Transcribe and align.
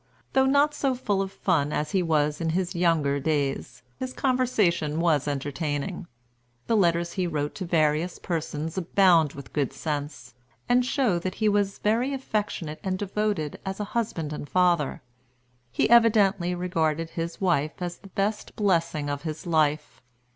Though 0.33 0.47
not 0.47 0.73
so 0.73 0.95
full 0.95 1.21
of 1.21 1.31
fun 1.31 1.71
as 1.71 1.91
he 1.91 2.01
was 2.01 2.41
in 2.41 2.49
his 2.57 2.73
younger 2.73 3.19
days, 3.19 3.83
his 3.99 4.13
conversation 4.13 4.99
was 4.99 5.27
entertaining. 5.27 6.07
The 6.65 6.75
letters 6.75 7.11
he 7.13 7.27
wrote 7.27 7.53
to 7.53 7.65
various 7.65 8.17
persons 8.17 8.79
abound 8.79 9.33
with 9.33 9.53
good 9.53 9.71
sense, 9.71 10.33
and 10.67 10.83
show 10.83 11.19
that 11.19 11.35
he 11.35 11.47
was 11.47 11.77
very 11.77 12.15
affectionate 12.15 12.79
and 12.83 12.97
devoted 12.97 13.59
as 13.63 13.79
a 13.79 13.83
husband 13.93 14.33
and 14.33 14.49
father. 14.49 15.03
He 15.69 15.87
evidently 15.87 16.55
regarded 16.55 17.11
his 17.11 17.39
wife 17.39 17.79
as 17.79 17.97
the 17.97 18.07
best 18.09 18.55
blessing 18.55 19.07
of 19.07 19.21
his 19.21 19.45
life. 19.45 20.01